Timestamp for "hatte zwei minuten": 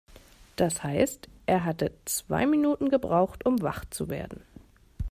1.63-2.89